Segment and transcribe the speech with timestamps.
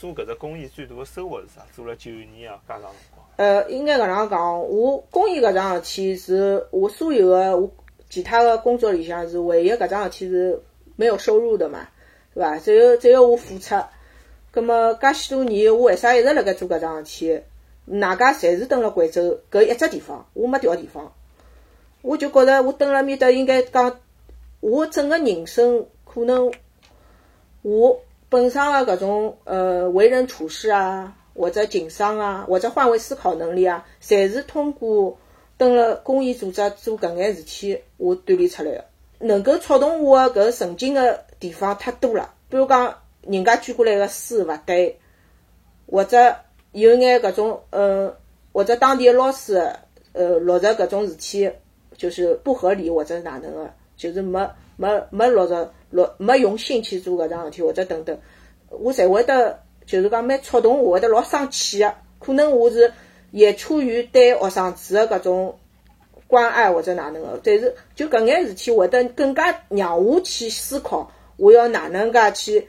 [0.00, 1.60] 做搿只公益最大的收获是啥？
[1.76, 3.26] 做了九年啊，介长辰光。
[3.36, 7.70] 呃，应该搿能讲，我公益搿桩事体是我所有的我
[8.08, 10.62] 其他的工作里向是唯一搿桩事体是
[10.96, 11.86] 没有收入的嘛，
[12.32, 12.58] 对伐？
[12.58, 13.74] 只有只有我付出。
[14.50, 17.42] 葛末介许多年，我为啥一直辣盖做搿桩事体？
[18.00, 21.12] 大家侪是蹲辣贵州搿一只地方，我没调地方，
[22.00, 24.00] 我就觉着我蹲辣面搭应该讲，
[24.60, 26.50] 我整个人生可能
[27.62, 35.18] 我本身的搿种呃为人处事啊，或者情商啊，或者换位思考能力啊，侪是通过
[35.58, 38.84] 蹲辣公益组织做搿眼事体，我锻炼出来的。
[39.18, 44.98] 能够触动我的搿神经的地方太多了，比如讲人家举过来个书勿对，
[45.90, 46.34] 或者
[46.72, 48.16] 有眼搿种呃，
[48.52, 49.56] 或者当地的老师
[50.12, 51.50] 呃落实搿种事体
[51.98, 58.18] 就是不合理或者是哪能个，就是没没没落实落没用心去做搿桩事体，或者等等，
[58.68, 61.94] 我侪会得就是讲蛮触动，我会得老生气个。
[62.18, 62.92] 可能我是
[63.30, 65.58] 也出于对学生子的搿种
[66.26, 72.68] 关爱或者哪能个，但是就搿眼事体会得更加让我去思考，我要哪能介去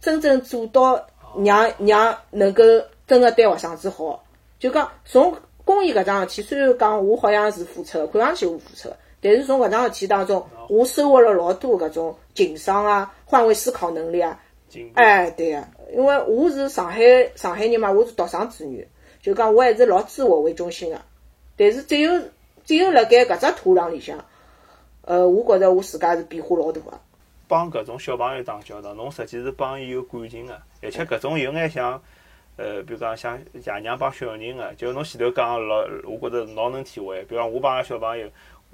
[0.00, 1.06] 真正做到
[1.44, 2.62] 让让能够
[3.06, 4.24] 真个对学生子好。
[4.58, 14.38] 就讲从公益搿桩事体，虽然讲我好像是付出的，看上去我付出的，但是从搿桩事体当中，我收获了老多搿种情商啊、换位思考能力啊。
[14.94, 17.00] 哎，对个、因为我是上海
[17.36, 18.88] 上海人嘛，我是独生子女，
[19.20, 21.00] 就讲我还是老自我为中心个。
[21.56, 22.10] 但是只有
[22.64, 24.18] 只有辣盖搿只土壤里向，
[25.02, 27.00] 呃，我觉着我自家是变化老大个。
[27.46, 32.02] 帮搿种小朋友打交道，侬实际是帮伊有感情个，而且搿种有眼像，
[32.56, 37.22] 呃，比如讲像爷娘帮小人个，就侬前头讲个老，我觉着老能体会。
[37.24, 38.26] 比如讲我帮个小朋友，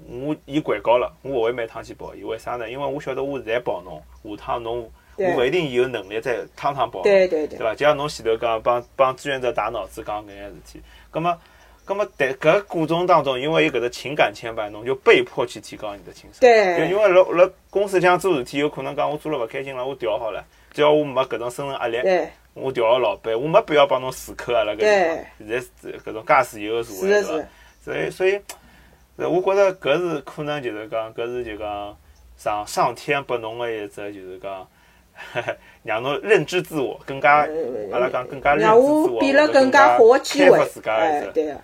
[0.07, 2.69] 我伊掼高了，我勿会每趟去抱伊，为啥呢？
[2.69, 4.01] 因为我晓得我现在抱侬，
[4.37, 7.03] 下趟侬我对勿一定有能力再趟趟抱侬。
[7.03, 7.75] 对对对对伐？
[7.75, 11.37] 就像侬前头讲帮帮志愿者打脑子讲搿眼事体，葛么
[11.83, 16.39] 葛么在搿过程当中，因为有搿只情感牵绊，侬就被迫去提高你的情商。
[16.39, 25.25] 就对因为辣辣公司里向做事体，有可能讲我做了勿开心了，我调好了，只要我没搿种生存压力，对，我调个老板，我没必要帮侬死磕阿拉搿地方。
[25.39, 27.45] 现在是搿种介自由个社会，对伐？
[27.81, 28.41] 所以所以，呃
[29.27, 31.97] 我觉着搿是可能就是讲搿是就讲
[32.37, 34.67] 上上天拨侬个一只就是讲。
[35.83, 37.45] 让侬认知自我，更加
[37.91, 41.57] 阿拉讲更加认知让自我，变了更更加好的机会哎对个。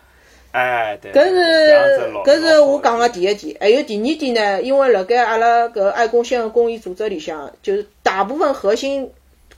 [0.52, 9.10] 哎，对，搿这是老搿是我讲个第一点，还有第二点呢，因为辣盖阿拉搿爱公献个公益组织里向，就是大部分核心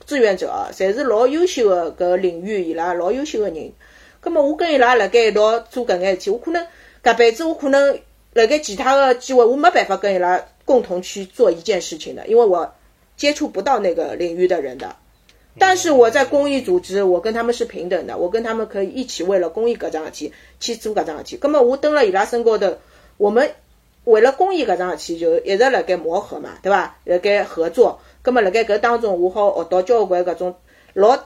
[0.06, 3.72] 志愿者啊，侪是老优秀个搿领域伊拉老优秀个人。
[4.20, 6.64] 葛末我跟伊拉辣盖一道做搿眼事体，我可能
[7.08, 7.98] 搿辈子我可能
[8.34, 12.74] 辣盖其他个机会，我没办法跟伊拉共同去做一件事情的，因为我
[13.16, 14.94] 接触不到那个领域的人的。
[15.58, 21.38] 但是我在公益组织，我跟他们是平等的，我跟他们可以一起为了公益搿桩事体去做搿桩事体。
[21.38, 22.76] 葛末我蹲辣伊拉身高头，
[23.16, 23.52] 我们
[24.04, 26.98] 为了公益搿桩事体就一直辣盖磨合嘛，对伐？
[27.06, 28.02] 辣盖合作。
[28.22, 30.56] 葛末辣盖搿当中，我好学到交关搿种
[30.94, 31.18] 老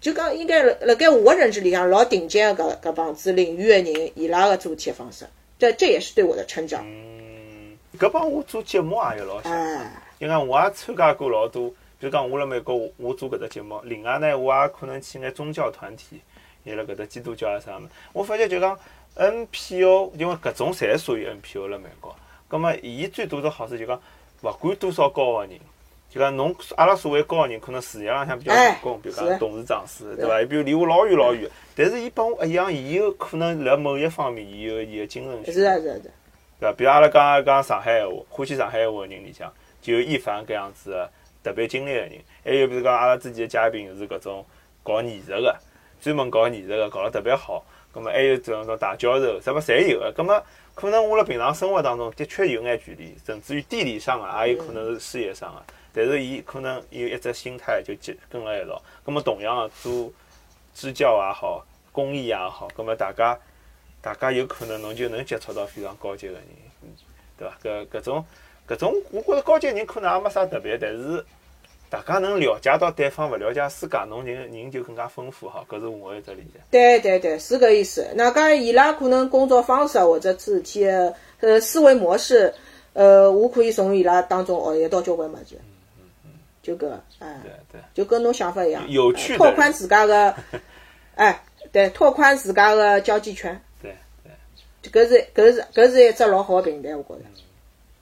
[0.00, 5.26] 就讲应该辣辣盖我认知里向老顶尖个搿搿帮子领域的人，伊拉个做事体方式，
[5.58, 6.82] 这这也是对我的成长。
[6.86, 9.52] 嗯，搿帮我做节目也有老像。
[9.52, 11.68] 哎，因为我也参加过老多，
[11.98, 16.22] 比如讲我辣美国，我我做搿只节目，另外呢，我也可能去眼宗教团体，
[16.64, 18.78] 也辣搿只基督教啊啥么，我发觉就讲
[19.16, 22.16] NPO，因为搿种侪属于 NPO 辣美国，
[22.48, 24.00] 葛末伊最大的好处就讲，
[24.40, 25.60] 勿管多少高个人，
[26.10, 30.42] 就讲侬阿拉所谓高个人，可能事业浪向比较成功，比如是讲董事长是，对伐？
[30.42, 36.12] 伊比如离我老远老远，但是伊帮我一样，伊有可能辣某一方面，伊有伊个精神是啊是啊是啊，
[36.58, 36.72] 对伐？
[36.76, 41.08] 比如阿拉讲讲上海闲话，欢喜上海闲话个人里向，就有一凡搿样子个
[41.44, 42.10] 特别经历个人，
[42.44, 44.44] 还有比如讲阿拉之前个嘉宾是搿种
[44.82, 45.56] 搞艺术个，
[46.00, 47.64] 专门搞艺术个，搞得特别好。
[47.92, 50.12] 葛末还有这种大教授，什么侪有个。
[50.12, 50.42] 葛末
[50.74, 55.62] 可能我辣平常生活当中的确有眼距离，甚至于地理上啊，也有可能是事业上个。
[55.92, 58.80] 但是伊可能有一只心态就结跟辣一道。
[59.04, 60.12] 葛末同样个做
[60.74, 63.38] 支教也好，公益也好，葛末大家
[64.00, 66.42] 大家有可能侬就能接触到非常高级个人，
[67.36, 67.58] 对伐？
[67.62, 68.24] 搿搿种
[68.68, 71.24] 搿种，我觉着高级人可能也没啥特别，但是
[71.90, 75.64] 大家能了解到对方，勿了解自家，侬人人就更加丰富哈。
[75.68, 76.60] 搿是我一只理解。
[76.70, 78.06] 对对对，是搿意思。
[78.14, 80.86] 那讲伊拉可能工作方式或者做事体
[81.40, 82.54] 呃思维模式，
[82.92, 85.58] 呃，我可以从伊拉当中学习到交关物事。
[86.76, 90.34] 就搿，哎，对对，就跟侬想法一样，有趣拓宽自家个，
[91.16, 93.60] 哎，对，拓宽自家的交际圈。
[93.82, 93.96] 对
[94.82, 97.24] 对，搿是搿是搿是一只老好个平台，我觉着。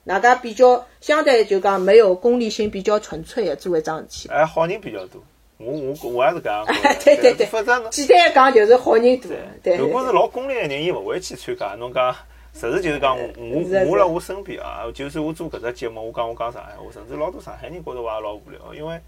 [0.06, 4.28] 大家比较相对就讲没有功利性，比较纯粹的做一桩事体。
[4.28, 5.22] 哎，好人比较多。
[5.58, 6.94] 我我我也是搿样觉得。
[7.04, 9.30] 对对对反正简单讲就是好人多，
[9.62, 9.76] 对。
[9.76, 11.74] 如果是老功利的人，伊勿会去参加。
[11.74, 12.14] 侬讲，
[12.58, 18.98] 实事求是讲，我我辣我身边啊，就算我做搿只节目，我讲我讲上海话，甚至老多上海人觉着我也老无聊，因为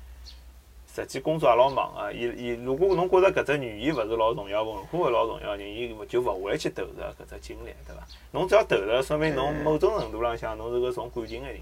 [0.95, 2.13] 实际工作也老忙啊。
[2.13, 8.03] 伊伊如果侬觉着搿只语言勿是老重要，文化勿老重要的人，伊就勿会去投入搿只精力，对伐？
[8.31, 11.57] 侬只要投入，说明侬某种程度浪向侬是个重感情个人。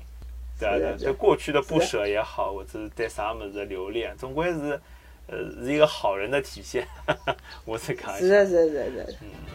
[0.61, 4.81] 对伐对对过去的不舍也好，或者是对啥物事的留恋，总归是，
[5.29, 6.87] 呃，是一个好人的体现。
[7.65, 9.15] 我是讲，是的，是的，是的，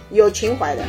[0.09, 0.83] 有情怀的。